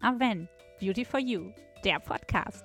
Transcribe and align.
Aven, 0.00 0.48
Beauty 0.78 1.04
for 1.04 1.18
You, 1.18 1.52
der 1.84 1.98
Podcast. 1.98 2.64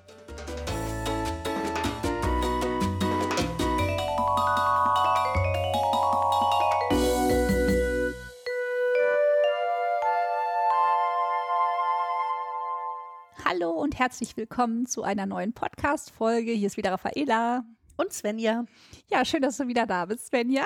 Hallo 13.43 13.71
und 13.71 13.97
herzlich 13.97 14.38
willkommen 14.38 14.86
zu 14.86 15.02
einer 15.02 15.25
neuen 15.25 15.54
Podcast-Folge. 15.54 16.52
Hier 16.52 16.68
ist 16.68 16.77
wieder 16.77 16.91
Raffaela. 16.91 17.65
Und 17.96 18.12
Svenja. 18.12 18.66
Ja, 19.10 19.23
schön, 19.23 19.44
dass 19.44 19.57
du 19.57 19.68
wieder 19.68 19.86
da 19.86 20.05
bist, 20.05 20.28
Svenja. 20.28 20.66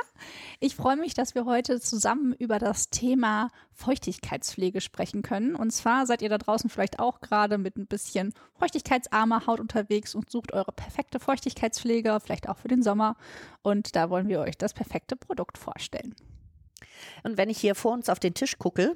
Ich 0.62 0.76
freue 0.76 0.96
mich, 0.96 1.14
dass 1.14 1.36
wir 1.36 1.46
heute 1.46 1.82
zusammen 1.82 2.34
über 2.34 2.57
das 2.57 2.90
Thema 2.90 3.49
Feuchtigkeitspflege 3.73 4.80
sprechen 4.80 5.23
können. 5.23 5.55
Und 5.55 5.71
zwar 5.71 6.05
seid 6.05 6.21
ihr 6.21 6.30
da 6.30 6.38
draußen 6.38 6.70
vielleicht 6.70 6.99
auch 6.99 7.20
gerade 7.20 7.58
mit 7.58 7.76
ein 7.76 7.85
bisschen 7.85 8.34
feuchtigkeitsarmer 8.58 9.45
Haut 9.45 9.59
unterwegs 9.59 10.16
und 10.16 10.30
sucht 10.30 10.54
eure 10.54 10.71
perfekte 10.71 11.20
Feuchtigkeitspflege, 11.20 12.18
vielleicht 12.23 12.48
auch 12.48 12.58
für 12.58 12.70
den 12.70 12.82
Sommer. 12.82 13.18
Und 13.62 13.96
da 13.98 14.09
wollen 14.09 14.30
wir 14.30 14.40
euch 14.40 14.57
das 14.57 14.73
perfekte 14.73 15.18
Produkt 15.18 15.57
vorstellen. 15.57 16.16
Und 17.23 17.38
wenn 17.38 17.49
ich 17.49 17.57
hier 17.57 17.76
vor 17.76 17.91
uns 17.91 18.07
auf 18.07 18.20
den 18.20 18.35
Tisch 18.35 18.57
gucke, 18.57 18.96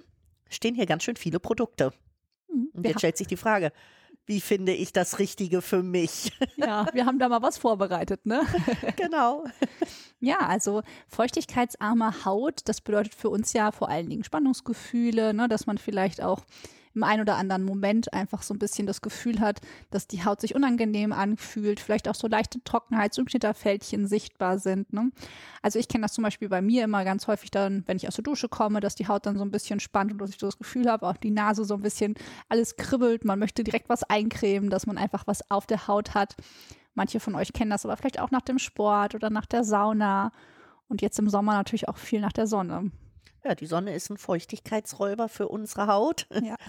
stehen 0.50 0.76
hier 0.76 0.86
ganz 0.86 1.04
schön 1.04 1.18
viele 1.18 1.42
Produkte. 1.42 1.92
Mhm. 2.50 2.70
Und 2.74 2.86
jetzt 2.86 3.00
stellt 3.00 3.18
sich 3.18 3.28
die 3.28 3.38
Frage, 3.38 3.74
wie 4.26 4.42
finde 4.42 4.74
ich 4.74 4.94
das 4.94 5.20
Richtige 5.20 5.62
für 5.62 5.84
mich? 5.84 6.32
Ja, 6.58 6.86
wir 6.94 7.06
haben 7.06 7.18
da 7.18 7.28
mal 7.28 7.42
was 7.42 7.58
vorbereitet, 7.58 8.26
ne? 8.26 8.46
genau. 8.96 9.46
Ja, 10.20 10.38
also 10.40 10.84
feuchtigkeitsarme 11.08 12.24
Haut, 12.24 12.62
das 12.66 12.82
bedeutet 12.82 13.16
für 13.16 13.30
uns 13.30 13.54
ja 13.54 13.72
vor 13.72 13.90
allen 13.90 14.10
Dingen 14.10 14.24
Spannungsgefühle, 14.24 15.34
ne, 15.34 15.48
dass 15.48 15.66
man 15.66 15.80
vielleicht 15.80 16.22
auch 16.22 16.46
im 16.94 17.04
einen 17.04 17.22
oder 17.22 17.38
anderen 17.38 17.64
Moment 17.64 18.14
einfach 18.14 18.42
so 18.44 18.54
ein 18.54 18.60
bisschen 18.60 18.88
das 18.88 19.02
Gefühl 19.02 19.40
hat, 19.40 19.62
dass 19.90 20.08
die 20.08 20.24
Haut 20.26 20.42
sich 20.42 20.56
unangenehm 20.56 21.14
anfühlt, 21.14 21.80
vielleicht 21.80 22.08
auch 22.08 22.16
so 22.16 22.28
leichte 22.28 22.60
Trockenheits- 22.60 23.20
und 23.20 23.30
Knitterfältchen 23.30 24.08
sichtbar 24.08 24.60
sind. 24.60 24.92
Ne? 24.94 25.12
Also 25.62 25.80
ich 25.80 25.88
kenne 25.88 26.04
das 26.04 26.14
zum 26.14 26.24
Beispiel 26.24 26.50
bei 26.50 26.62
mir 26.62 26.84
immer 26.84 27.04
ganz 27.04 27.28
häufig 27.28 27.52
dann, 27.52 27.84
wenn 27.88 27.98
ich 27.98 28.08
aus 28.08 28.16
der 28.16 28.24
Dusche 28.24 28.50
komme, 28.50 28.80
dass 28.80 28.96
die 28.96 29.08
Haut 29.08 29.26
dann 29.26 29.38
so 29.38 29.44
ein 29.44 29.52
bisschen 29.52 29.80
spannt 29.80 30.12
und 30.12 30.20
dass 30.20 30.30
ich 30.32 30.40
so 30.40 30.48
das 30.48 30.58
Gefühl 30.58 30.90
habe, 30.90 31.08
auch 31.08 31.18
die 31.18 31.32
Nase 31.32 31.66
so 31.66 31.76
ein 31.76 31.82
bisschen 31.82 32.16
alles 32.50 32.76
kribbelt, 32.76 33.26
man 33.26 33.40
möchte 33.40 33.64
direkt 33.64 33.90
was 33.90 34.04
eincremen, 34.04 34.70
dass 34.70 34.88
man 34.88 34.98
einfach 34.98 35.28
was 35.28 35.50
auf 35.50 35.66
der 35.66 35.88
Haut 35.88 36.14
hat. 36.14 36.36
Manche 36.94 37.20
von 37.20 37.36
euch 37.36 37.54
kennen 37.54 37.72
das 37.72 37.86
aber 37.86 37.96
vielleicht 37.96 38.20
auch 38.20 38.32
nach 38.32 38.42
dem 38.42 38.60
Sport 38.60 39.16
oder 39.16 39.30
nach 39.30 39.46
der 39.46 39.64
Sauna 39.64 40.32
und 40.88 41.02
jetzt 41.02 41.18
im 41.20 41.30
Sommer 41.30 41.54
natürlich 41.54 41.88
auch 41.88 41.98
viel 41.98 42.20
nach 42.20 42.34
der 42.34 42.48
Sonne. 42.48 42.92
Ja, 43.44 43.56
die 43.56 43.66
Sonne 43.66 43.94
ist 43.94 44.10
ein 44.10 44.18
Feuchtigkeitsräuber 44.18 45.30
für 45.30 45.48
unsere 45.48 45.88
Haut. 45.88 46.28
Ja. 46.42 46.56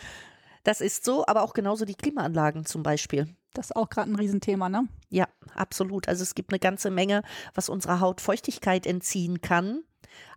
Das 0.65 0.81
ist 0.81 1.05
so, 1.05 1.27
aber 1.27 1.43
auch 1.43 1.55
genauso 1.55 1.85
die 1.85 1.97
Klimaanlagen 1.97 2.65
zum 2.65 2.85
Beispiel. 2.85 3.27
Das 3.53 3.67
ist 3.67 3.77
auch 3.77 3.89
gerade 3.89 4.13
ein 4.13 4.15
Riesenthema, 4.15 4.69
ne? 4.69 4.87
Ja, 5.09 5.27
absolut. 5.57 6.07
Also 6.07 6.23
es 6.23 6.37
gibt 6.37 6.53
eine 6.53 6.61
ganze 6.61 6.91
Menge, 6.93 7.23
was 7.55 7.69
unserer 7.69 7.99
Haut 7.99 8.21
Feuchtigkeit 8.21 8.87
entziehen 8.87 9.41
kann. 9.41 9.83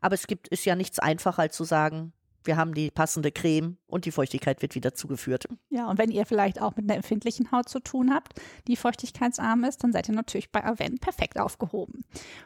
Aber 0.01 0.15
es 0.15 0.25
gibt, 0.25 0.47
ist 0.47 0.65
ja 0.65 0.75
nichts 0.75 0.97
einfacher 0.97 1.43
als 1.43 1.55
zu 1.55 1.63
sagen, 1.63 2.11
wir 2.45 2.57
haben 2.57 2.73
die 2.73 2.91
passende 2.91 3.31
Creme 3.31 3.77
und 3.87 4.05
die 4.05 4.11
Feuchtigkeit 4.11 4.61
wird 4.61 4.75
wieder 4.75 4.93
zugeführt. 4.93 5.47
Ja, 5.69 5.89
und 5.89 5.97
wenn 5.97 6.11
ihr 6.11 6.25
vielleicht 6.25 6.61
auch 6.61 6.75
mit 6.75 6.85
einer 6.85 6.95
empfindlichen 6.95 7.51
Haut 7.51 7.69
zu 7.69 7.79
tun 7.79 8.13
habt, 8.13 8.39
die 8.67 8.75
feuchtigkeitsarm 8.75 9.63
ist, 9.63 9.83
dann 9.83 9.91
seid 9.91 10.09
ihr 10.09 10.15
natürlich 10.15 10.51
bei 10.51 10.63
Aven 10.63 10.97
perfekt 10.99 11.39
aufgehoben. 11.39 12.03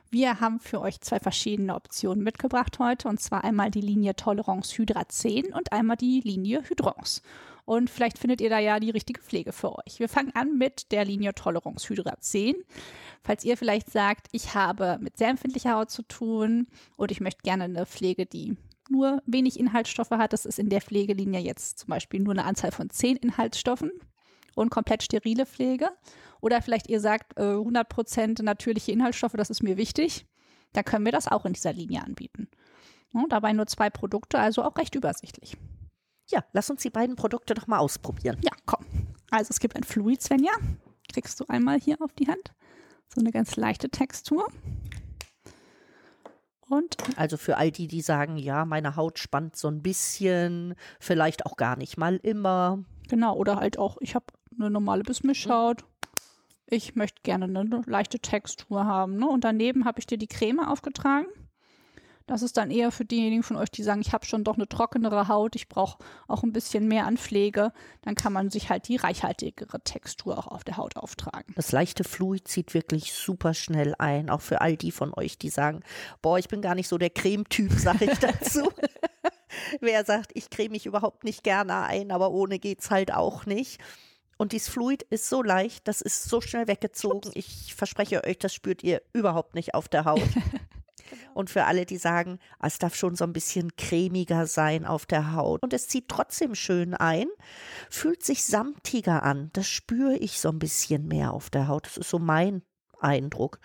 Wir 0.09 0.39
haben 0.39 0.59
für 0.59 0.81
euch 0.81 1.01
zwei 1.01 1.19
verschiedene 1.19 1.75
Optionen 1.75 2.23
mitgebracht 2.23 2.79
heute, 2.79 3.07
und 3.07 3.19
zwar 3.19 3.43
einmal 3.43 3.71
die 3.71 3.81
Linie 3.81 4.15
Tolerance 4.15 4.77
Hydra 4.77 5.07
10 5.07 5.53
und 5.53 5.71
einmal 5.71 5.97
die 5.97 6.21
Linie 6.21 6.63
Hydrance. 6.67 7.21
Und 7.65 7.91
vielleicht 7.91 8.17
findet 8.17 8.41
ihr 8.41 8.49
da 8.49 8.57
ja 8.57 8.79
die 8.79 8.89
richtige 8.89 9.21
Pflege 9.21 9.51
für 9.51 9.77
euch. 9.77 9.99
Wir 9.99 10.09
fangen 10.09 10.33
an 10.33 10.57
mit 10.57 10.91
der 10.91 11.05
Linie 11.05 11.35
Tolerance 11.35 11.87
Hydra 11.87 12.19
10. 12.19 12.55
Falls 13.21 13.45
ihr 13.45 13.57
vielleicht 13.57 13.91
sagt, 13.91 14.25
ich 14.31 14.55
habe 14.55 14.97
mit 14.99 15.19
sehr 15.19 15.29
empfindlicher 15.29 15.75
Haut 15.75 15.91
zu 15.91 16.01
tun 16.01 16.65
und 16.97 17.11
ich 17.11 17.21
möchte 17.21 17.43
gerne 17.43 17.65
eine 17.65 17.85
Pflege, 17.85 18.25
die 18.25 18.57
nur 18.89 19.21
wenig 19.25 19.59
Inhaltsstoffe 19.59 20.11
hat. 20.11 20.33
Das 20.33 20.45
ist 20.45 20.59
in 20.59 20.69
der 20.69 20.81
Pflegelinie 20.81 21.39
jetzt 21.39 21.79
zum 21.79 21.89
Beispiel 21.89 22.19
nur 22.19 22.33
eine 22.33 22.45
Anzahl 22.45 22.71
von 22.71 22.89
zehn 22.89 23.17
Inhaltsstoffen 23.17 23.91
und 24.55 24.69
komplett 24.69 25.03
sterile 25.03 25.45
Pflege. 25.45 25.89
Oder 26.41 26.61
vielleicht 26.61 26.89
ihr 26.89 26.99
sagt, 26.99 27.37
äh, 27.37 27.55
100% 27.55 28.43
natürliche 28.43 28.91
Inhaltsstoffe, 28.91 29.33
das 29.33 29.49
ist 29.49 29.63
mir 29.63 29.77
wichtig. 29.77 30.25
Da 30.73 30.83
können 30.83 31.05
wir 31.05 31.11
das 31.11 31.27
auch 31.27 31.45
in 31.45 31.53
dieser 31.53 31.73
Linie 31.73 32.03
anbieten. 32.03 32.47
Ja, 33.13 33.23
dabei 33.27 33.53
nur 33.53 33.67
zwei 33.67 33.89
Produkte, 33.89 34.39
also 34.39 34.63
auch 34.63 34.77
recht 34.77 34.95
übersichtlich. 34.95 35.57
Ja, 36.29 36.43
lass 36.53 36.69
uns 36.69 36.83
die 36.83 36.91
beiden 36.91 37.15
Produkte 37.15 37.55
doch 37.55 37.67
mal 37.67 37.79
ausprobieren. 37.79 38.37
Ja, 38.43 38.51
komm. 38.65 38.85
Also 39.31 39.49
es 39.49 39.59
gibt 39.59 39.75
ein 39.75 39.83
Fluid, 39.83 40.21
Svenja. 40.21 40.51
Kriegst 41.11 41.39
du 41.39 41.45
einmal 41.47 41.79
hier 41.79 41.99
auf 42.01 42.13
die 42.13 42.27
Hand. 42.27 42.53
So 43.07 43.19
eine 43.19 43.31
ganz 43.31 43.55
leichte 43.55 43.89
Textur. 43.89 44.47
Und 46.69 46.97
Also 47.17 47.35
für 47.37 47.57
all 47.57 47.71
die, 47.71 47.87
die 47.87 48.01
sagen, 48.01 48.37
ja, 48.37 48.63
meine 48.63 48.95
Haut 48.95 49.17
spannt 49.17 49.55
so 49.55 49.67
ein 49.67 49.81
bisschen, 49.81 50.75
vielleicht 50.99 51.45
auch 51.45 51.57
gar 51.57 51.75
nicht 51.75 51.97
mal 51.97 52.17
immer. 52.17 52.83
Genau, 53.09 53.35
oder 53.35 53.57
halt 53.57 53.79
auch, 53.79 53.97
ich 54.01 54.13
habe 54.13 54.25
eine 54.57 54.69
normale 54.69 55.01
Bismischhaut. 55.03 55.83
Ich 56.67 56.95
möchte 56.95 57.23
gerne 57.23 57.45
eine 57.45 57.81
leichte 57.87 58.19
Textur 58.19 58.85
haben. 58.85 59.17
Ne? 59.17 59.27
Und 59.27 59.43
daneben 59.43 59.85
habe 59.85 59.99
ich 59.99 60.05
dir 60.05 60.19
die 60.19 60.27
Creme 60.27 60.59
aufgetragen. 60.59 61.25
Das 62.29 62.43
ist 62.43 62.57
dann 62.57 62.69
eher 62.69 62.91
für 62.91 63.05
diejenigen 63.05 63.41
von 63.41 63.57
euch, 63.57 63.71
die 63.71 63.81
sagen, 63.81 64.01
ich 64.01 64.13
habe 64.13 64.23
schon 64.23 64.43
doch 64.43 64.53
eine 64.53 64.69
trockenere 64.69 65.27
Haut, 65.27 65.55
ich 65.55 65.67
brauche 65.67 65.97
auch 66.27 66.43
ein 66.43 66.53
bisschen 66.53 66.87
mehr 66.87 67.07
an 67.07 67.17
Pflege. 67.17 67.73
Dann 68.03 68.13
kann 68.13 68.31
man 68.31 68.51
sich 68.51 68.69
halt 68.69 68.87
die 68.87 68.97
reichhaltigere 68.97 69.81
Textur 69.81 70.37
auch 70.37 70.45
auf 70.45 70.63
der 70.63 70.77
Haut 70.77 70.95
auftragen. 70.95 71.55
Das 71.55 71.71
leichte 71.71 72.03
Fluid 72.03 72.47
zieht 72.47 72.75
wirklich 72.75 73.13
super 73.13 73.55
schnell 73.55 73.95
ein, 73.97 74.29
auch 74.29 74.41
für 74.41 74.61
all 74.61 74.77
die 74.77 74.91
von 74.91 75.11
euch, 75.15 75.39
die 75.39 75.49
sagen, 75.49 75.81
boah, 76.21 76.37
ich 76.37 76.47
bin 76.47 76.61
gar 76.61 76.75
nicht 76.75 76.87
so 76.87 76.99
der 76.99 77.09
Cremetyp, 77.09 77.71
sage 77.71 78.05
ich 78.05 78.19
dazu. 78.19 78.71
Wer 79.81 80.05
sagt, 80.05 80.29
ich 80.35 80.51
creme 80.51 80.73
mich 80.73 80.85
überhaupt 80.85 81.23
nicht 81.23 81.43
gerne 81.43 81.81
ein, 81.81 82.11
aber 82.11 82.29
ohne 82.29 82.59
geht's 82.59 82.91
halt 82.91 83.11
auch 83.11 83.47
nicht. 83.47 83.81
Und 84.37 84.51
dieses 84.51 84.69
Fluid 84.69 85.01
ist 85.01 85.27
so 85.27 85.41
leicht, 85.41 85.87
das 85.87 85.99
ist 86.01 86.25
so 86.25 86.41
schnell 86.41 86.67
weggezogen. 86.67 87.31
Ich 87.33 87.73
verspreche 87.73 88.23
euch, 88.23 88.37
das 88.37 88.53
spürt 88.53 88.83
ihr 88.83 89.01
überhaupt 89.13 89.55
nicht 89.55 89.73
auf 89.73 89.89
der 89.89 90.05
Haut. 90.05 90.21
Und 91.39 91.49
für 91.49 91.63
alle, 91.63 91.85
die 91.85 91.95
sagen, 91.95 92.37
ah, 92.59 92.67
es 92.67 92.79
darf 92.79 92.95
schon 92.95 93.15
so 93.15 93.23
ein 93.23 93.31
bisschen 93.31 93.73
cremiger 93.77 94.45
sein 94.45 94.85
auf 94.85 95.05
der 95.05 95.31
Haut 95.31 95.63
und 95.63 95.71
es 95.71 95.87
zieht 95.87 96.09
trotzdem 96.09 96.53
schön 96.53 96.93
ein, 96.93 97.27
fühlt 97.89 98.25
sich 98.25 98.43
samtiger 98.43 99.23
an. 99.23 99.49
Das 99.53 99.65
spüre 99.65 100.17
ich 100.17 100.41
so 100.41 100.49
ein 100.49 100.59
bisschen 100.59 101.07
mehr 101.07 101.31
auf 101.31 101.49
der 101.49 101.69
Haut. 101.69 101.85
Das 101.85 101.95
ist 101.95 102.09
so 102.09 102.19
mein 102.19 102.61
Eindruck. 102.99 103.61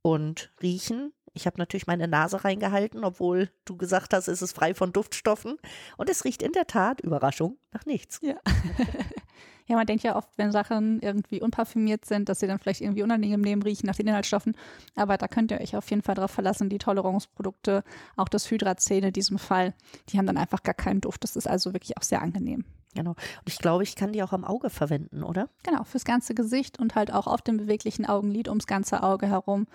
Und 0.00 0.52
riechen, 0.62 1.12
ich 1.32 1.46
habe 1.46 1.58
natürlich 1.58 1.88
meine 1.88 2.06
Nase 2.06 2.44
reingehalten, 2.44 3.02
obwohl 3.02 3.50
du 3.64 3.76
gesagt 3.76 4.14
hast, 4.14 4.28
es 4.28 4.40
ist 4.40 4.52
frei 4.52 4.72
von 4.72 4.92
Duftstoffen. 4.92 5.56
Und 5.96 6.08
es 6.08 6.24
riecht 6.24 6.40
in 6.40 6.52
der 6.52 6.68
Tat, 6.68 7.00
Überraschung, 7.00 7.58
nach 7.72 7.84
nichts. 7.84 8.20
Ja. 8.22 8.36
ja, 9.66 9.76
man 9.76 9.86
denkt 9.86 10.02
ja 10.02 10.16
oft, 10.16 10.30
wenn 10.36 10.50
Sachen 10.50 11.00
irgendwie 11.00 11.42
unparfümiert 11.42 12.06
sind, 12.06 12.28
dass 12.28 12.40
sie 12.40 12.46
dann 12.46 12.58
vielleicht 12.58 12.80
irgendwie 12.80 13.02
unangenehm 13.02 13.60
riechen 13.60 13.86
nach 13.86 13.96
den 13.96 14.06
Inhaltsstoffen. 14.06 14.56
Aber 14.96 15.18
da 15.18 15.28
könnt 15.28 15.50
ihr 15.50 15.60
euch 15.60 15.76
auf 15.76 15.88
jeden 15.90 16.02
Fall 16.02 16.14
darauf 16.14 16.30
verlassen, 16.30 16.70
die 16.70 16.78
Toleranzprodukte, 16.78 17.84
auch 18.16 18.28
das 18.28 18.50
Hydrazin 18.50 19.04
in 19.04 19.12
diesem 19.12 19.38
Fall, 19.38 19.74
die 20.08 20.18
haben 20.18 20.26
dann 20.26 20.38
einfach 20.38 20.62
gar 20.62 20.74
keinen 20.74 21.02
Duft. 21.02 21.22
Das 21.22 21.36
ist 21.36 21.46
also 21.46 21.74
wirklich 21.74 21.98
auch 21.98 22.02
sehr 22.02 22.22
angenehm. 22.22 22.64
Genau. 22.94 23.10
Und 23.10 23.46
ich 23.46 23.58
glaube, 23.58 23.82
ich 23.82 23.94
kann 23.94 24.12
die 24.12 24.22
auch 24.22 24.32
am 24.32 24.44
Auge 24.44 24.70
verwenden, 24.70 25.22
oder? 25.22 25.50
Genau, 25.62 25.84
fürs 25.84 26.04
ganze 26.04 26.34
Gesicht 26.34 26.78
und 26.78 26.94
halt 26.94 27.12
auch 27.12 27.26
auf 27.26 27.42
dem 27.42 27.58
beweglichen 27.58 28.06
Augenlid 28.06 28.48
ums 28.48 28.66
ganze 28.66 29.02
Auge 29.02 29.26
herum. 29.26 29.66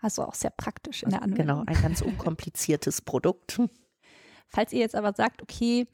Also 0.00 0.24
auch 0.24 0.34
sehr 0.34 0.50
praktisch 0.50 1.02
in 1.02 1.10
der 1.10 1.22
Anwendung. 1.22 1.64
Genau, 1.64 1.64
ein 1.66 1.82
ganz 1.82 2.00
unkompliziertes 2.00 3.02
Produkt. 3.02 3.60
Falls 4.48 4.72
ihr 4.72 4.80
jetzt 4.80 4.94
aber 4.94 5.12
sagt, 5.12 5.42
okay, 5.42 5.86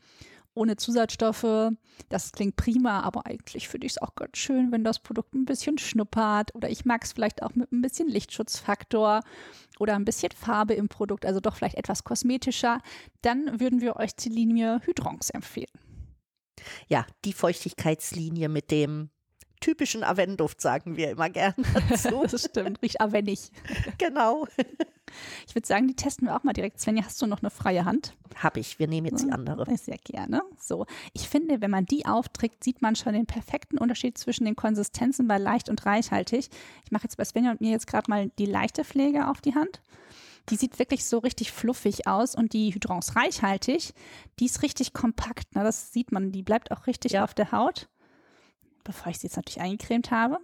ohne 0.58 0.76
Zusatzstoffe, 0.76 1.72
das 2.08 2.32
klingt 2.32 2.56
prima, 2.56 3.00
aber 3.00 3.26
eigentlich 3.26 3.68
finde 3.68 3.86
ich 3.86 3.92
es 3.92 4.02
auch 4.02 4.14
ganz 4.14 4.36
schön, 4.36 4.72
wenn 4.72 4.84
das 4.84 4.98
Produkt 4.98 5.34
ein 5.34 5.44
bisschen 5.44 5.78
schnuppert 5.78 6.54
oder 6.54 6.68
ich 6.68 6.84
mag 6.84 7.04
es 7.04 7.12
vielleicht 7.12 7.42
auch 7.42 7.54
mit 7.54 7.72
ein 7.72 7.80
bisschen 7.80 8.08
Lichtschutzfaktor 8.08 9.22
oder 9.78 9.94
ein 9.94 10.04
bisschen 10.04 10.32
Farbe 10.32 10.74
im 10.74 10.88
Produkt, 10.88 11.24
also 11.24 11.40
doch 11.40 11.56
vielleicht 11.56 11.76
etwas 11.76 12.04
kosmetischer, 12.04 12.80
dann 13.22 13.60
würden 13.60 13.80
wir 13.80 13.96
euch 13.96 14.14
die 14.16 14.28
Linie 14.28 14.80
Hydrons 14.84 15.30
empfehlen. 15.30 15.68
Ja, 16.88 17.06
die 17.24 17.32
Feuchtigkeitslinie 17.32 18.48
mit 18.48 18.70
dem 18.70 19.10
typischen 19.60 20.04
Avenduft, 20.04 20.60
sagen 20.60 20.96
wir 20.96 21.10
immer 21.10 21.30
gern 21.30 21.54
dazu. 21.88 22.24
Das 22.28 22.44
stimmt, 22.44 22.82
riecht 22.82 23.00
avennig. 23.00 23.50
genau. 23.96 24.46
Ich 25.46 25.54
würde 25.54 25.66
sagen, 25.66 25.88
die 25.88 25.94
testen 25.94 26.26
wir 26.26 26.36
auch 26.36 26.44
mal 26.44 26.52
direkt. 26.52 26.80
Svenja, 26.80 27.04
hast 27.04 27.20
du 27.20 27.26
noch 27.26 27.42
eine 27.42 27.50
freie 27.50 27.84
Hand? 27.84 28.14
Hab 28.42 28.56
ich. 28.56 28.78
Wir 28.78 28.88
nehmen 28.88 29.06
jetzt 29.06 29.24
die 29.24 29.32
andere. 29.32 29.76
Sehr 29.76 29.98
gerne. 29.98 30.42
So, 30.60 30.86
ich 31.12 31.28
finde, 31.28 31.60
wenn 31.60 31.70
man 31.70 31.86
die 31.86 32.06
aufträgt, 32.06 32.62
sieht 32.64 32.82
man 32.82 32.96
schon 32.96 33.14
den 33.14 33.26
perfekten 33.26 33.78
Unterschied 33.78 34.18
zwischen 34.18 34.44
den 34.44 34.56
Konsistenzen 34.56 35.28
bei 35.28 35.38
leicht 35.38 35.68
und 35.68 35.84
reichhaltig. 35.86 36.50
Ich 36.84 36.90
mache 36.90 37.04
jetzt 37.04 37.16
bei 37.16 37.24
Svenja 37.24 37.50
und 37.50 37.60
mir 37.60 37.70
jetzt 37.70 37.86
gerade 37.86 38.10
mal 38.10 38.30
die 38.38 38.46
leichte 38.46 38.84
Pflege 38.84 39.28
auf 39.28 39.40
die 39.40 39.54
Hand. 39.54 39.80
Die 40.50 40.56
sieht 40.56 40.78
wirklich 40.78 41.04
so 41.04 41.18
richtig 41.18 41.52
fluffig 41.52 42.06
aus 42.06 42.34
und 42.34 42.52
die 42.52 42.74
Hydrons 42.74 43.16
reichhaltig, 43.16 43.92
die 44.38 44.46
ist 44.46 44.62
richtig 44.62 44.92
kompakt. 44.92 45.54
Ne? 45.54 45.62
Das 45.62 45.92
sieht 45.92 46.10
man, 46.10 46.32
die 46.32 46.42
bleibt 46.42 46.70
auch 46.70 46.86
richtig 46.86 47.12
ja. 47.12 47.24
auf 47.24 47.34
der 47.34 47.52
Haut, 47.52 47.88
bevor 48.84 49.10
ich 49.10 49.18
sie 49.18 49.26
jetzt 49.26 49.36
natürlich 49.36 49.60
eingecremt 49.60 50.10
habe. 50.10 50.38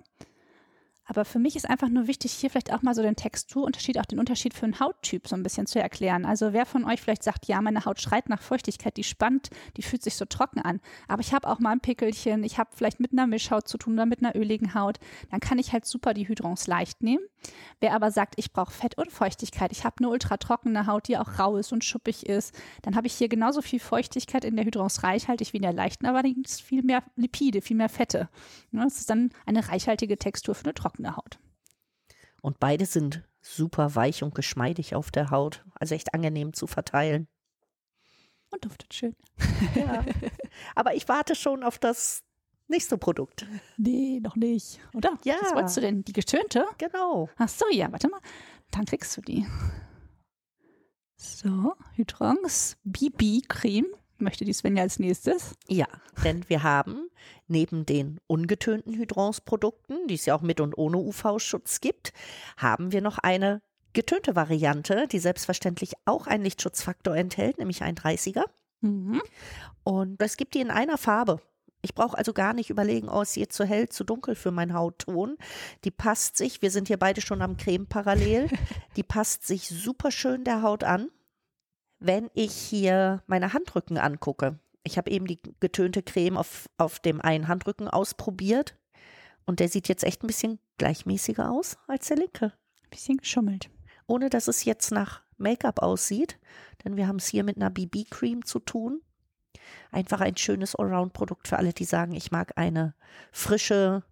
Aber 1.06 1.24
für 1.24 1.38
mich 1.38 1.54
ist 1.56 1.68
einfach 1.68 1.88
nur 1.88 2.06
wichtig, 2.06 2.32
hier 2.32 2.50
vielleicht 2.50 2.72
auch 2.72 2.82
mal 2.82 2.94
so 2.94 3.02
den 3.02 3.16
Texturunterschied, 3.16 3.98
auch 3.98 4.06
den 4.06 4.18
Unterschied 4.18 4.54
für 4.54 4.64
einen 4.64 4.80
Hauttyp 4.80 5.28
so 5.28 5.36
ein 5.36 5.42
bisschen 5.42 5.66
zu 5.66 5.80
erklären. 5.80 6.24
Also 6.24 6.52
wer 6.52 6.66
von 6.66 6.84
euch 6.84 7.00
vielleicht 7.00 7.22
sagt, 7.22 7.46
ja, 7.46 7.60
meine 7.60 7.84
Haut 7.84 8.00
schreit 8.00 8.28
nach 8.28 8.40
Feuchtigkeit, 8.40 8.96
die 8.96 9.04
spannt, 9.04 9.50
die 9.76 9.82
fühlt 9.82 10.02
sich 10.02 10.16
so 10.16 10.24
trocken 10.24 10.60
an. 10.60 10.80
Aber 11.06 11.20
ich 11.20 11.34
habe 11.34 11.48
auch 11.48 11.58
mal 11.58 11.72
ein 11.72 11.80
Pickelchen, 11.80 12.42
ich 12.42 12.58
habe 12.58 12.70
vielleicht 12.74 13.00
mit 13.00 13.12
einer 13.12 13.26
Mischhaut 13.26 13.68
zu 13.68 13.76
tun 13.76 13.94
oder 13.94 14.06
mit 14.06 14.20
einer 14.20 14.34
öligen 14.34 14.74
Haut. 14.74 14.98
Dann 15.30 15.40
kann 15.40 15.58
ich 15.58 15.72
halt 15.72 15.84
super 15.84 16.14
die 16.14 16.26
Hydrons 16.26 16.66
leicht 16.66 17.02
nehmen. 17.02 17.22
Wer 17.80 17.94
aber 17.94 18.10
sagt, 18.10 18.34
ich 18.38 18.52
brauche 18.52 18.72
Fett 18.72 18.96
und 18.96 19.12
Feuchtigkeit, 19.12 19.72
ich 19.72 19.84
habe 19.84 19.96
eine 19.98 20.08
ultra 20.08 20.38
trockene 20.38 20.86
Haut, 20.86 21.08
die 21.08 21.18
auch 21.18 21.38
rau 21.38 21.56
ist 21.58 21.72
und 21.72 21.84
schuppig 21.84 22.26
ist, 22.26 22.54
dann 22.80 22.96
habe 22.96 23.06
ich 23.06 23.12
hier 23.12 23.28
genauso 23.28 23.60
viel 23.60 23.80
Feuchtigkeit 23.80 24.44
in 24.44 24.56
der 24.56 24.64
Hydrons 24.64 25.02
reichhaltig 25.02 25.52
wie 25.52 25.58
in 25.58 25.62
der 25.62 25.74
leichten, 25.74 26.06
aber 26.06 26.22
viel 26.46 26.82
mehr 26.82 27.02
Lipide, 27.16 27.60
viel 27.60 27.76
mehr 27.76 27.90
Fette. 27.90 28.30
Das 28.72 28.98
ist 28.98 29.10
dann 29.10 29.30
eine 29.44 29.68
reichhaltige 29.68 30.16
Textur 30.16 30.54
für 30.54 30.64
eine 30.64 30.74
trockene 30.74 30.93
trockene 30.94 31.16
Haut. 31.16 31.38
Und 32.40 32.60
beide 32.60 32.86
sind 32.86 33.22
super 33.40 33.94
weich 33.94 34.22
und 34.22 34.34
geschmeidig 34.34 34.94
auf 34.94 35.10
der 35.10 35.30
Haut. 35.30 35.64
Also 35.74 35.94
echt 35.94 36.14
angenehm 36.14 36.52
zu 36.52 36.66
verteilen. 36.66 37.28
Und 38.50 38.64
duftet 38.64 38.94
schön. 38.94 39.16
Ja. 39.74 40.04
Aber 40.74 40.94
ich 40.94 41.08
warte 41.08 41.34
schon 41.34 41.62
auf 41.62 41.78
das 41.78 42.22
nächste 42.68 42.98
Produkt. 42.98 43.46
Nee, 43.76 44.20
noch 44.22 44.36
nicht. 44.36 44.80
Oder? 44.94 45.18
Ja. 45.24 45.36
Was 45.40 45.54
wolltest 45.54 45.76
du 45.76 45.80
denn? 45.80 46.04
Die 46.04 46.12
getönte? 46.12 46.66
Genau. 46.78 47.28
Ach 47.36 47.48
so, 47.48 47.64
ja, 47.70 47.90
warte 47.90 48.08
mal. 48.08 48.20
Dann 48.70 48.84
kriegst 48.84 49.16
du 49.16 49.20
die. 49.20 49.46
So, 51.16 51.74
Hydrons 51.94 52.76
BB-Creme 52.84 53.86
möchte 54.24 54.44
die 54.44 54.52
Svenja 54.52 54.82
als 54.82 54.98
nächstes? 54.98 55.54
Ja, 55.68 55.86
denn 56.24 56.48
wir 56.48 56.62
haben 56.62 57.08
neben 57.46 57.86
den 57.86 58.20
ungetönten 58.26 58.94
Hydrons-Produkten, 58.94 60.08
die 60.08 60.14
es 60.14 60.26
ja 60.26 60.34
auch 60.34 60.42
mit 60.42 60.60
und 60.60 60.76
ohne 60.76 60.96
UV-Schutz 60.98 61.80
gibt, 61.80 62.12
haben 62.56 62.92
wir 62.92 63.00
noch 63.00 63.18
eine 63.18 63.62
getönte 63.92 64.34
Variante, 64.34 65.06
die 65.06 65.20
selbstverständlich 65.20 65.92
auch 66.04 66.26
einen 66.26 66.44
Lichtschutzfaktor 66.44 67.16
enthält, 67.16 67.58
nämlich 67.58 67.82
ein 67.82 67.94
30er. 67.94 68.42
Mhm. 68.80 69.22
Und 69.84 70.20
es 70.20 70.36
gibt 70.36 70.54
die 70.54 70.60
in 70.60 70.70
einer 70.70 70.98
Farbe. 70.98 71.40
Ich 71.80 71.94
brauche 71.94 72.16
also 72.16 72.32
gar 72.32 72.54
nicht 72.54 72.70
überlegen, 72.70 73.08
oh, 73.08 73.20
ist 73.20 73.36
jetzt 73.36 73.54
zu 73.54 73.64
hell, 73.64 73.88
zu 73.90 74.04
dunkel 74.04 74.34
für 74.34 74.50
meinen 74.50 74.74
Hautton. 74.74 75.36
Die 75.84 75.90
passt 75.90 76.36
sich, 76.38 76.62
wir 76.62 76.70
sind 76.70 76.88
hier 76.88 76.96
beide 76.96 77.20
schon 77.20 77.42
am 77.42 77.56
Creme 77.56 77.86
parallel, 77.86 78.48
die 78.96 79.02
passt 79.02 79.46
sich 79.46 79.68
super 79.68 80.10
schön 80.10 80.44
der 80.44 80.62
Haut 80.62 80.82
an 80.82 81.10
wenn 82.06 82.30
ich 82.34 82.52
hier 82.52 83.22
meine 83.26 83.52
Handrücken 83.52 83.96
angucke, 83.96 84.58
ich 84.82 84.98
habe 84.98 85.10
eben 85.10 85.26
die 85.26 85.40
getönte 85.60 86.02
Creme 86.02 86.36
auf, 86.36 86.68
auf 86.76 87.00
dem 87.00 87.20
einen 87.20 87.48
Handrücken 87.48 87.88
ausprobiert 87.88 88.76
und 89.46 89.60
der 89.60 89.68
sieht 89.68 89.88
jetzt 89.88 90.04
echt 90.04 90.22
ein 90.22 90.26
bisschen 90.26 90.58
gleichmäßiger 90.76 91.50
aus 91.50 91.78
als 91.86 92.08
der 92.08 92.18
linke. 92.18 92.46
Ein 92.46 92.90
bisschen 92.90 93.16
geschummelt. 93.16 93.70
Ohne 94.06 94.28
dass 94.28 94.48
es 94.48 94.64
jetzt 94.64 94.90
nach 94.90 95.22
Make-up 95.38 95.80
aussieht, 95.80 96.38
denn 96.84 96.96
wir 96.96 97.08
haben 97.08 97.16
es 97.16 97.26
hier 97.26 97.42
mit 97.42 97.56
einer 97.56 97.70
BB-Cream 97.70 98.44
zu 98.44 98.58
tun. 98.58 99.00
Einfach 99.90 100.20
ein 100.20 100.36
schönes 100.36 100.76
Allround-Produkt 100.76 101.48
für 101.48 101.56
alle, 101.56 101.72
die 101.72 101.84
sagen, 101.84 102.14
ich 102.14 102.30
mag 102.30 102.52
eine 102.56 102.94
frische, 103.32 104.02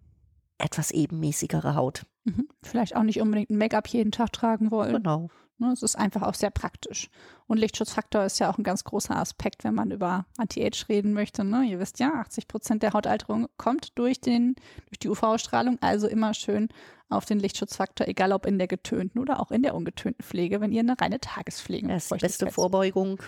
etwas 0.57 0.89
ebenmäßigere 0.89 1.75
Haut. 1.75 2.07
Mhm. 2.23 2.47
Vielleicht 2.63 2.95
auch 2.95 3.03
nicht 3.03 3.21
unbedingt 3.21 3.51
ein 3.51 3.57
Make-up 3.57 3.87
jeden 3.87 4.11
Tag 4.11 4.33
tragen 4.33 4.71
wollen. 4.71 4.95
Genau. 4.95 5.29
Ne, 5.59 5.71
es 5.71 5.83
ist 5.83 5.95
einfach 5.95 6.23
auch 6.23 6.33
sehr 6.33 6.49
praktisch. 6.49 7.09
Und 7.45 7.57
Lichtschutzfaktor 7.57 8.23
ist 8.25 8.39
ja 8.39 8.49
auch 8.49 8.57
ein 8.57 8.63
ganz 8.63 8.83
großer 8.83 9.15
Aspekt, 9.15 9.63
wenn 9.63 9.75
man 9.75 9.91
über 9.91 10.25
Anti-Age 10.37 10.89
reden 10.89 11.13
möchte. 11.13 11.43
Ne? 11.43 11.63
Ihr 11.65 11.79
wisst 11.79 11.99
ja, 11.99 12.13
80 12.13 12.47
Prozent 12.47 12.83
der 12.83 12.93
Hautalterung 12.93 13.47
kommt 13.57 13.97
durch, 13.97 14.19
den, 14.19 14.55
durch 14.87 14.99
die 14.99 15.09
UV-Strahlung. 15.09 15.77
Also 15.81 16.07
immer 16.07 16.33
schön 16.33 16.69
auf 17.09 17.25
den 17.25 17.39
Lichtschutzfaktor, 17.39 18.07
egal 18.07 18.31
ob 18.31 18.45
in 18.45 18.57
der 18.57 18.67
getönten 18.67 19.21
oder 19.21 19.39
auch 19.39 19.51
in 19.51 19.61
der 19.61 19.75
ungetönten 19.75 20.23
Pflege, 20.25 20.59
wenn 20.61 20.71
ihr 20.71 20.79
eine 20.79 20.99
reine 20.99 21.19
Tagespflege 21.19 21.87
Das 21.87 22.05
ist 22.05 22.11
die 22.11 22.17
beste 22.17 22.51
Vorbeugung 22.51 23.21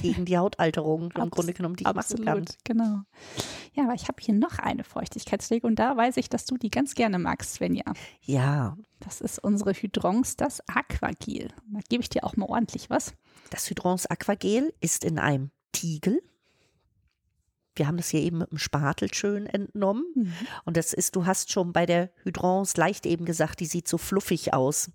gegen 0.00 0.24
die 0.24 0.38
Hautalterung 0.38 1.12
im 1.12 1.30
Grunde 1.30 1.52
genommen, 1.52 1.76
die 1.76 1.82
ich 1.82 1.88
absolut, 1.88 2.24
machen 2.24 2.44
kann. 2.44 2.54
Genau. 2.64 3.02
Ja, 3.74 3.84
aber 3.84 3.94
ich 3.94 4.08
habe 4.08 4.16
hier 4.20 4.34
noch 4.34 4.58
eine 4.58 4.84
Feuchtigkeitspflege 4.84 5.66
und 5.66 5.78
da 5.78 5.96
weiß 5.96 6.16
ich, 6.16 6.28
dass 6.28 6.44
du 6.44 6.56
die 6.56 6.70
ganz 6.70 6.94
gerne 6.94 7.18
magst, 7.18 7.54
Svenja. 7.54 7.84
Ja. 8.22 8.76
Das 9.00 9.20
ist 9.20 9.38
unsere 9.38 9.72
Hydrons, 9.72 10.36
das 10.36 10.60
Aquagel. 10.68 11.48
Da 11.72 11.80
gebe 11.88 12.02
ich 12.02 12.08
dir 12.08 12.24
auch 12.24 12.36
mal 12.36 12.46
ordentlich 12.46 12.90
was. 12.90 13.14
Das 13.50 13.68
Hydrons 13.70 14.06
Aquagel 14.06 14.74
ist 14.80 15.04
in 15.04 15.18
einem 15.18 15.50
Tiegel 15.72 16.20
wir 17.78 17.86
haben 17.86 17.96
das 17.96 18.08
hier 18.08 18.20
eben 18.20 18.38
mit 18.38 18.50
dem 18.50 18.58
Spatel 18.58 19.12
schön 19.14 19.46
entnommen. 19.46 20.04
Mhm. 20.14 20.32
Und 20.64 20.76
das 20.76 20.92
ist, 20.92 21.16
du 21.16 21.26
hast 21.26 21.52
schon 21.52 21.72
bei 21.72 21.86
der 21.86 22.10
Hydrance 22.24 22.78
leicht 22.78 23.06
eben 23.06 23.24
gesagt, 23.24 23.60
die 23.60 23.66
sieht 23.66 23.88
so 23.88 23.98
fluffig 23.98 24.52
aus. 24.52 24.90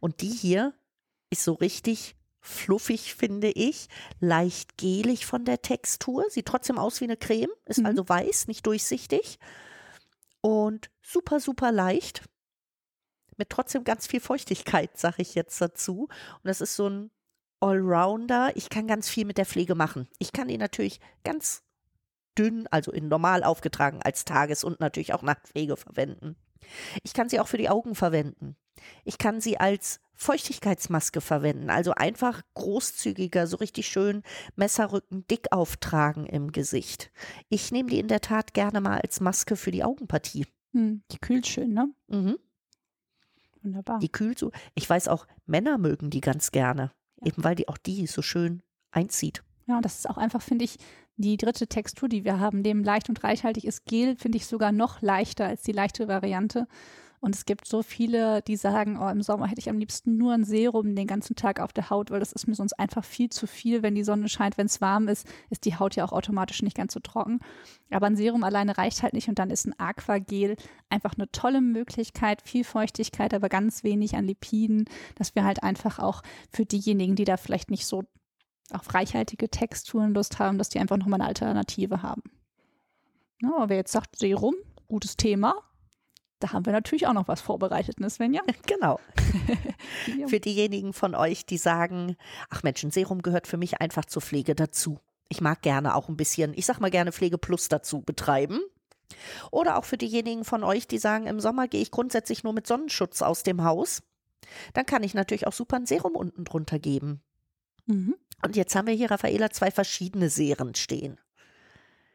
Und 0.00 0.22
die 0.22 0.30
hier 0.30 0.74
ist 1.30 1.44
so 1.44 1.52
richtig 1.52 2.16
fluffig, 2.40 3.14
finde 3.14 3.50
ich, 3.50 3.88
leicht 4.20 4.78
gelig 4.78 5.26
von 5.26 5.44
der 5.44 5.62
Textur, 5.62 6.24
sieht 6.28 6.46
trotzdem 6.46 6.78
aus 6.78 7.00
wie 7.00 7.04
eine 7.04 7.16
Creme, 7.16 7.50
ist 7.66 7.78
mhm. 7.78 7.86
also 7.86 8.08
weiß, 8.08 8.48
nicht 8.48 8.66
durchsichtig 8.66 9.38
und 10.40 10.90
super, 11.02 11.40
super 11.40 11.72
leicht, 11.72 12.22
mit 13.36 13.50
trotzdem 13.50 13.84
ganz 13.84 14.06
viel 14.06 14.20
Feuchtigkeit, 14.20 14.96
sage 14.98 15.22
ich 15.22 15.34
jetzt 15.34 15.60
dazu. 15.60 16.08
Und 16.10 16.44
das 16.44 16.60
ist 16.60 16.76
so 16.76 16.88
ein 16.88 17.10
Allrounder. 17.60 18.52
Ich 18.56 18.68
kann 18.68 18.86
ganz 18.86 19.08
viel 19.08 19.24
mit 19.24 19.38
der 19.38 19.46
Pflege 19.46 19.74
machen. 19.74 20.08
Ich 20.18 20.32
kann 20.32 20.48
die 20.48 20.58
natürlich 20.58 21.00
ganz 21.24 21.62
dünn, 22.36 22.66
also 22.70 22.92
in 22.92 23.08
normal 23.08 23.44
aufgetragen 23.44 24.00
als 24.02 24.24
Tages- 24.24 24.64
und 24.64 24.80
natürlich 24.80 25.14
auch 25.14 25.22
Nachtpflege 25.22 25.76
verwenden. 25.76 26.36
Ich 27.02 27.14
kann 27.14 27.28
sie 27.28 27.40
auch 27.40 27.48
für 27.48 27.58
die 27.58 27.68
Augen 27.68 27.94
verwenden. 27.94 28.56
Ich 29.04 29.18
kann 29.18 29.40
sie 29.40 29.58
als 29.58 30.00
Feuchtigkeitsmaske 30.14 31.20
verwenden, 31.20 31.70
also 31.70 31.92
einfach 31.92 32.42
großzügiger, 32.54 33.46
so 33.46 33.56
richtig 33.58 33.86
schön 33.86 34.24
Messerrücken 34.56 35.24
dick 35.28 35.52
auftragen 35.52 36.26
im 36.26 36.50
Gesicht. 36.50 37.12
Ich 37.48 37.70
nehme 37.70 37.88
die 37.88 38.00
in 38.00 38.08
der 38.08 38.20
Tat 38.20 38.52
gerne 38.52 38.80
mal 38.80 39.00
als 39.00 39.20
Maske 39.20 39.54
für 39.54 39.70
die 39.70 39.84
Augenpartie. 39.84 40.46
Hm, 40.72 41.02
die 41.12 41.18
kühlt 41.18 41.46
schön, 41.46 41.72
ne? 41.72 41.88
Mhm. 42.08 42.36
Wunderbar. 43.62 44.00
Die 44.00 44.08
kühlt 44.08 44.38
so. 44.38 44.50
Ich 44.74 44.90
weiß 44.90 45.06
auch, 45.08 45.26
Männer 45.46 45.78
mögen 45.78 46.10
die 46.10 46.20
ganz 46.20 46.50
gerne, 46.50 46.90
ja. 47.20 47.28
eben 47.28 47.44
weil 47.44 47.54
die 47.54 47.68
auch 47.68 47.78
die 47.78 48.06
so 48.08 48.22
schön 48.22 48.62
einzieht. 48.90 49.44
Ja, 49.66 49.80
das 49.80 49.98
ist 49.98 50.10
auch 50.10 50.16
einfach, 50.16 50.42
finde 50.42 50.64
ich, 50.64 50.78
die 51.16 51.36
dritte 51.36 51.66
Textur, 51.66 52.08
die 52.08 52.24
wir 52.24 52.40
haben, 52.40 52.62
dem 52.62 52.82
leicht 52.82 53.08
und 53.08 53.22
reichhaltig 53.22 53.66
ist 53.66 53.84
Gel, 53.84 54.16
finde 54.16 54.38
ich 54.38 54.46
sogar 54.46 54.72
noch 54.72 55.02
leichter 55.02 55.46
als 55.46 55.62
die 55.62 55.72
leichte 55.72 56.08
Variante. 56.08 56.66
Und 57.20 57.34
es 57.34 57.44
gibt 57.46 57.66
so 57.66 57.82
viele, 57.82 58.42
die 58.42 58.56
sagen, 58.56 58.98
oh, 59.00 59.08
im 59.08 59.22
Sommer 59.22 59.48
hätte 59.48 59.58
ich 59.58 59.68
am 59.68 59.78
liebsten 59.78 60.16
nur 60.16 60.32
ein 60.32 60.44
Serum 60.44 60.94
den 60.94 61.06
ganzen 61.06 61.34
Tag 61.34 61.58
auf 61.60 61.72
der 61.72 61.90
Haut, 61.90 62.10
weil 62.10 62.20
das 62.20 62.32
ist 62.32 62.46
mir 62.46 62.54
sonst 62.54 62.74
einfach 62.74 63.04
viel 63.04 63.28
zu 63.28 63.46
viel, 63.46 63.82
wenn 63.82 63.96
die 63.96 64.04
Sonne 64.04 64.28
scheint. 64.28 64.56
Wenn 64.56 64.66
es 64.66 64.80
warm 64.80 65.08
ist, 65.08 65.26
ist 65.50 65.64
die 65.64 65.76
Haut 65.76 65.96
ja 65.96 66.04
auch 66.04 66.12
automatisch 66.12 66.62
nicht 66.62 66.76
ganz 66.76 66.92
so 66.92 67.00
trocken. 67.00 67.40
Aber 67.90 68.06
ein 68.06 68.16
Serum 68.16 68.44
alleine 68.44 68.78
reicht 68.78 69.02
halt 69.02 69.14
nicht 69.14 69.28
und 69.28 69.38
dann 69.38 69.50
ist 69.50 69.66
ein 69.66 69.78
Aquagel 69.78 70.56
einfach 70.90 71.14
eine 71.16 71.30
tolle 71.32 71.60
Möglichkeit, 71.60 72.42
viel 72.42 72.62
Feuchtigkeit, 72.64 73.34
aber 73.34 73.48
ganz 73.48 73.82
wenig 73.82 74.14
an 74.14 74.24
Lipiden, 74.24 74.84
dass 75.16 75.34
wir 75.34 75.44
halt 75.44 75.62
einfach 75.62 75.98
auch 75.98 76.22
für 76.50 76.66
diejenigen, 76.66 77.16
die 77.16 77.24
da 77.24 77.36
vielleicht 77.36 77.70
nicht 77.70 77.86
so 77.86 78.04
auf 78.70 78.94
reichhaltige 78.94 79.48
Texturen 79.50 80.14
Lust 80.14 80.38
haben, 80.38 80.58
dass 80.58 80.68
die 80.68 80.78
einfach 80.78 80.98
nochmal 80.98 81.20
eine 81.20 81.28
Alternative 81.28 82.02
haben. 82.02 82.22
Ja, 83.40 83.56
aber 83.56 83.70
wer 83.70 83.76
jetzt 83.78 83.92
sagt, 83.92 84.18
Serum, 84.18 84.54
gutes 84.88 85.16
Thema, 85.16 85.54
da 86.40 86.52
haben 86.52 86.66
wir 86.66 86.72
natürlich 86.72 87.06
auch 87.06 87.12
noch 87.12 87.28
was 87.28 87.40
vorbereitet, 87.40 88.00
ne 88.00 88.10
Svenja? 88.10 88.42
Genau. 88.66 89.00
für 90.26 90.40
diejenigen 90.40 90.92
von 90.92 91.14
euch, 91.14 91.46
die 91.46 91.58
sagen, 91.58 92.16
ach 92.50 92.62
Mensch, 92.62 92.82
ein 92.84 92.90
Serum 92.90 93.22
gehört 93.22 93.46
für 93.46 93.56
mich 93.56 93.80
einfach 93.80 94.04
zur 94.04 94.22
Pflege 94.22 94.54
dazu. 94.54 95.00
Ich 95.28 95.40
mag 95.40 95.62
gerne 95.62 95.94
auch 95.94 96.08
ein 96.08 96.16
bisschen, 96.16 96.54
ich 96.54 96.66
sag 96.66 96.80
mal 96.80 96.90
gerne 96.90 97.12
Pflege 97.12 97.38
Plus 97.38 97.68
dazu 97.68 98.00
betreiben. 98.02 98.60
Oder 99.50 99.78
auch 99.78 99.84
für 99.84 99.98
diejenigen 99.98 100.44
von 100.44 100.64
euch, 100.64 100.86
die 100.86 100.98
sagen, 100.98 101.26
im 101.26 101.40
Sommer 101.40 101.66
gehe 101.66 101.80
ich 101.80 101.90
grundsätzlich 101.90 102.44
nur 102.44 102.52
mit 102.52 102.66
Sonnenschutz 102.66 103.22
aus 103.22 103.42
dem 103.42 103.64
Haus. 103.64 104.02
Dann 104.74 104.86
kann 104.86 105.02
ich 105.02 105.14
natürlich 105.14 105.46
auch 105.46 105.52
super 105.52 105.76
ein 105.76 105.86
Serum 105.86 106.14
unten 106.14 106.44
drunter 106.44 106.78
geben. 106.78 107.22
Mhm. 107.86 108.14
Und 108.44 108.56
jetzt 108.56 108.74
haben 108.76 108.86
wir 108.86 108.94
hier, 108.94 109.10
Raffaela, 109.10 109.50
zwei 109.50 109.70
verschiedene 109.70 110.30
Serien 110.30 110.74
stehen. 110.74 111.18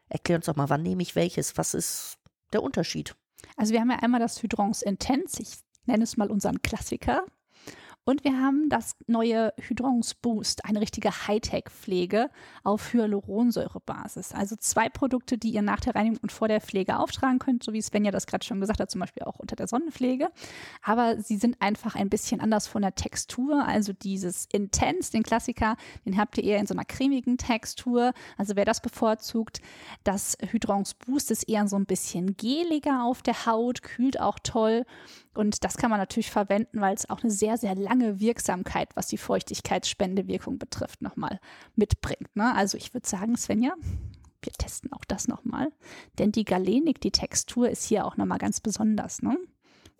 Erklär 0.08 0.36
uns 0.36 0.46
doch 0.46 0.56
mal, 0.56 0.70
wann 0.70 0.82
nehme 0.82 1.02
ich 1.02 1.16
welches? 1.16 1.56
Was 1.58 1.74
ist 1.74 2.18
der 2.52 2.62
Unterschied? 2.62 3.16
Also 3.56 3.72
wir 3.72 3.80
haben 3.80 3.90
ja 3.90 3.98
einmal 3.98 4.20
das 4.20 4.42
Hydrons 4.42 4.82
Intense, 4.82 5.42
ich 5.42 5.56
nenne 5.86 6.04
es 6.04 6.16
mal 6.16 6.30
unseren 6.30 6.62
Klassiker. 6.62 7.24
Und 8.04 8.22
wir 8.22 8.38
haben 8.38 8.68
das 8.68 8.96
neue 9.06 9.54
Hydrons 9.56 10.14
Boost, 10.14 10.66
eine 10.66 10.80
richtige 10.80 11.10
Hightech-Pflege 11.26 12.28
auf 12.62 12.92
Hyaluronsäurebasis. 12.92 14.32
Also 14.32 14.56
zwei 14.56 14.90
Produkte, 14.90 15.38
die 15.38 15.50
ihr 15.50 15.62
nach 15.62 15.80
der 15.80 15.94
Reinigung 15.94 16.18
und 16.20 16.30
vor 16.30 16.48
der 16.48 16.60
Pflege 16.60 16.98
auftragen 16.98 17.38
könnt, 17.38 17.64
so 17.64 17.72
wie 17.72 17.80
Svenja 17.80 18.10
das 18.10 18.26
gerade 18.26 18.44
schon 18.44 18.60
gesagt 18.60 18.80
hat, 18.80 18.90
zum 18.90 19.00
Beispiel 19.00 19.22
auch 19.22 19.38
unter 19.38 19.56
der 19.56 19.68
Sonnenpflege. 19.68 20.28
Aber 20.82 21.18
sie 21.18 21.38
sind 21.38 21.62
einfach 21.62 21.94
ein 21.94 22.10
bisschen 22.10 22.42
anders 22.42 22.66
von 22.66 22.82
der 22.82 22.94
Textur. 22.94 23.64
Also 23.66 23.94
dieses 23.94 24.46
Intense, 24.52 25.10
den 25.12 25.22
Klassiker, 25.22 25.76
den 26.04 26.18
habt 26.18 26.36
ihr 26.36 26.44
eher 26.44 26.58
in 26.58 26.66
so 26.66 26.74
einer 26.74 26.84
cremigen 26.84 27.38
Textur. 27.38 28.12
Also 28.36 28.54
wer 28.54 28.66
das 28.66 28.82
bevorzugt, 28.82 29.62
das 30.02 30.36
Hydrons 30.50 30.92
Boost 30.94 31.30
ist 31.30 31.48
eher 31.48 31.66
so 31.68 31.76
ein 31.76 31.86
bisschen 31.86 32.36
geliger 32.36 33.04
auf 33.04 33.22
der 33.22 33.46
Haut, 33.46 33.82
kühlt 33.82 34.20
auch 34.20 34.38
toll. 34.42 34.84
Und 35.34 35.64
das 35.64 35.76
kann 35.76 35.90
man 35.90 35.98
natürlich 35.98 36.30
verwenden, 36.30 36.80
weil 36.80 36.94
es 36.94 37.10
auch 37.10 37.22
eine 37.22 37.30
sehr, 37.30 37.58
sehr 37.58 37.74
lange 37.74 38.20
Wirksamkeit, 38.20 38.94
was 38.94 39.08
die 39.08 39.18
Feuchtigkeitsspendewirkung 39.18 40.58
betrifft, 40.58 41.02
nochmal 41.02 41.40
mitbringt. 41.74 42.34
Ne? 42.36 42.54
Also 42.54 42.76
ich 42.78 42.94
würde 42.94 43.08
sagen, 43.08 43.36
Svenja, 43.36 43.74
wir 44.42 44.52
testen 44.52 44.92
auch 44.92 45.04
das 45.04 45.28
nochmal. 45.28 45.68
Denn 46.18 46.32
die 46.32 46.44
Galenik, 46.44 47.00
die 47.00 47.10
Textur 47.10 47.68
ist 47.68 47.84
hier 47.84 48.06
auch 48.06 48.16
nochmal 48.16 48.38
ganz 48.38 48.60
besonders. 48.60 49.22
Ne? 49.22 49.36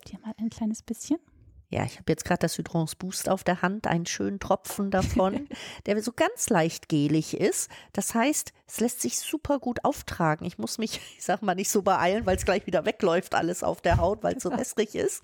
Hier 0.07 0.19
mal 0.19 0.33
ein 0.37 0.49
kleines 0.49 0.81
bisschen. 0.81 1.19
Ja, 1.69 1.83
ich 1.83 1.97
habe 1.97 2.11
jetzt 2.11 2.25
gerade 2.25 2.39
das 2.39 2.57
Hydrons 2.57 2.95
Boost 2.95 3.27
auf 3.27 3.43
der 3.43 3.61
Hand, 3.61 3.87
einen 3.87 4.05
schönen 4.05 4.39
Tropfen 4.39 4.91
davon, 4.91 5.47
der 5.85 6.01
so 6.01 6.11
ganz 6.13 6.49
leicht 6.49 6.89
gelig 6.89 7.35
ist. 7.35 7.69
Das 7.93 8.13
heißt, 8.13 8.53
es 8.67 8.79
lässt 8.79 9.01
sich 9.01 9.17
super 9.19 9.59
gut 9.59 9.83
auftragen. 9.83 10.45
Ich 10.45 10.57
muss 10.57 10.77
mich, 10.77 10.99
ich 11.17 11.23
sag 11.23 11.41
mal, 11.41 11.55
nicht 11.55 11.69
so 11.69 11.81
beeilen, 11.81 12.25
weil 12.25 12.37
es 12.37 12.45
gleich 12.45 12.65
wieder 12.67 12.85
wegläuft, 12.85 13.35
alles 13.35 13.63
auf 13.63 13.81
der 13.81 13.97
Haut, 13.97 14.23
weil 14.23 14.37
es 14.37 14.43
so 14.43 14.51
wässrig 14.51 14.95
ist. 14.95 15.23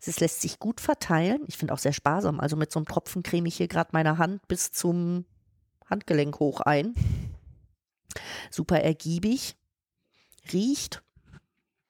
Es 0.00 0.20
lässt 0.20 0.40
sich 0.42 0.58
gut 0.58 0.80
verteilen. 0.80 1.42
Ich 1.46 1.56
finde 1.56 1.74
auch 1.74 1.78
sehr 1.78 1.92
sparsam. 1.92 2.40
Also 2.40 2.56
mit 2.56 2.70
so 2.70 2.78
einem 2.78 2.86
Tropfen 2.86 3.22
creme 3.22 3.46
ich 3.46 3.56
hier 3.56 3.68
gerade 3.68 3.90
meine 3.92 4.18
Hand 4.18 4.46
bis 4.46 4.72
zum 4.72 5.24
Handgelenk 5.88 6.38
hoch 6.38 6.60
ein. 6.60 6.94
Super 8.50 8.80
ergiebig. 8.80 9.56
Riecht. 10.52 11.02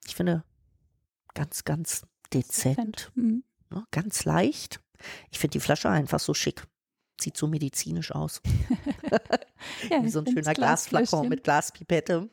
Ich 0.07 0.15
finde 0.15 0.45
ganz, 1.35 1.65
ganz 1.65 2.07
dezent. 2.33 3.11
Mhm. 3.15 3.45
Ne, 3.71 3.85
ganz 3.91 4.25
leicht. 4.25 4.81
Ich 5.31 5.39
finde 5.39 5.53
die 5.53 5.61
Flasche 5.61 5.89
einfach 5.89 6.21
so 6.21 6.35
schick. 6.35 6.65
Sieht 7.21 7.37
so 7.37 7.47
medizinisch 7.47 8.13
aus. 8.13 8.41
ja, 9.91 10.03
Wie 10.03 10.09
so 10.09 10.21
ein 10.21 10.27
schöner 10.27 10.55
Glasflakon 10.55 11.29
mit 11.29 11.45
Glaspipette. 11.45 12.29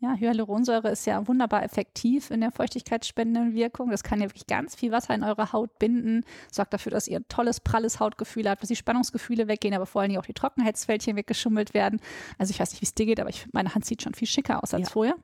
Ja, 0.00 0.14
Hyaluronsäure 0.14 0.90
ist 0.90 1.06
ja 1.06 1.26
wunderbar 1.26 1.62
effektiv 1.62 2.30
in 2.30 2.40
der 2.40 2.50
feuchtigkeitsspendenden 2.50 3.54
Wirkung. 3.54 3.90
Das 3.90 4.02
kann 4.02 4.20
ja 4.20 4.26
wirklich 4.26 4.46
ganz 4.46 4.74
viel 4.74 4.92
Wasser 4.92 5.14
in 5.14 5.22
eure 5.22 5.52
Haut 5.52 5.78
binden, 5.78 6.24
sorgt 6.52 6.74
dafür, 6.74 6.90
dass 6.90 7.08
ihr 7.08 7.20
ein 7.20 7.28
tolles, 7.28 7.60
pralles 7.60 8.00
Hautgefühl 8.00 8.48
habt, 8.48 8.60
dass 8.60 8.68
die 8.68 8.76
Spannungsgefühle 8.76 9.48
weggehen, 9.48 9.72
aber 9.72 9.86
vor 9.86 10.02
allem 10.02 10.16
auch 10.18 10.26
die 10.26 10.34
Trockenheitsfältchen 10.34 11.16
weggeschummelt 11.16 11.72
werden. 11.72 12.00
Also 12.38 12.50
ich 12.50 12.60
weiß 12.60 12.72
nicht, 12.72 12.82
wie 12.82 12.86
es 12.86 12.94
dir 12.94 13.06
geht, 13.06 13.20
aber 13.20 13.30
ich, 13.30 13.46
meine 13.52 13.74
Hand 13.74 13.86
sieht 13.86 14.02
schon 14.02 14.14
viel 14.14 14.28
schicker 14.28 14.62
aus 14.62 14.74
als 14.74 14.88
ja. 14.88 14.92
vorher. 14.92 15.14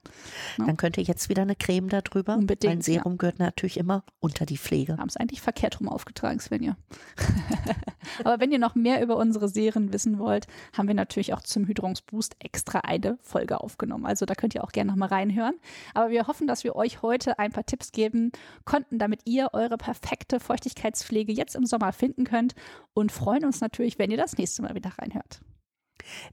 Ja. 0.56 0.66
Dann 0.66 0.76
könnte 0.76 1.00
jetzt 1.00 1.28
wieder 1.28 1.42
eine 1.42 1.56
Creme 1.56 1.88
darüber. 1.88 2.36
Unbedingt. 2.36 2.72
Ein 2.72 2.80
Serum 2.80 3.12
ja. 3.12 3.18
gehört 3.18 3.38
natürlich 3.38 3.76
immer 3.76 4.04
unter 4.20 4.46
die 4.46 4.56
Pflege. 4.56 4.96
Haben 4.96 5.08
es 5.08 5.16
eigentlich 5.16 5.42
verkehrt 5.42 5.80
rum 5.80 5.88
aufgetragen, 5.88 6.40
Svenja. 6.40 6.76
aber 8.24 8.40
wenn 8.40 8.52
ihr 8.52 8.58
noch 8.58 8.74
mehr 8.74 9.02
über 9.02 9.16
unsere 9.16 9.48
Serien 9.48 9.92
wissen 9.92 10.18
wollt, 10.18 10.46
haben 10.76 10.88
wir 10.88 10.94
natürlich 10.94 11.34
auch 11.34 11.42
zum 11.42 11.66
Hydrungsboost 11.66 12.36
extra 12.38 12.80
eine 12.80 13.18
Folge 13.20 13.60
aufgenommen. 13.60 14.06
Also 14.06 14.26
da 14.26 14.34
könnt 14.34 14.54
ihr 14.54 14.64
auch 14.64 14.72
gerne 14.72 14.90
nochmal 14.90 15.08
reinhören. 15.08 15.54
Aber 15.94 16.10
wir 16.10 16.26
hoffen, 16.26 16.46
dass 16.46 16.64
wir 16.64 16.76
euch 16.76 17.02
heute 17.02 17.38
ein 17.38 17.52
paar 17.52 17.66
Tipps 17.66 17.92
geben 17.92 18.32
konnten, 18.64 18.98
damit 18.98 19.20
ihr 19.24 19.50
eure 19.52 19.76
perfekte 19.76 20.40
Feuchtigkeitspflege 20.40 21.32
jetzt 21.32 21.54
im 21.54 21.66
Sommer 21.66 21.92
finden 21.92 22.24
könnt 22.24 22.54
und 22.94 23.12
freuen 23.12 23.44
uns 23.44 23.60
natürlich, 23.60 23.98
wenn 23.98 24.10
ihr 24.10 24.16
das 24.16 24.36
nächste 24.36 24.62
Mal 24.62 24.74
wieder 24.74 24.90
reinhört. 24.98 25.40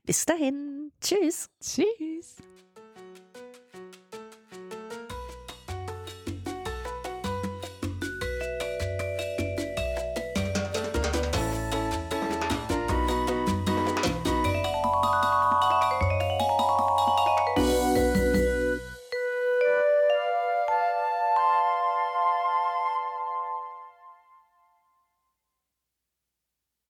Bis 0.05 0.25
dahin. 0.25 0.91
Tschüss. 1.01 1.49
Tschüss. 1.59 2.37